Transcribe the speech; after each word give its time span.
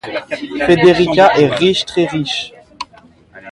Federica 0.65 1.35
est 1.37 1.53
riche, 1.57 1.85
très 1.85 2.07
riche. 2.07 2.53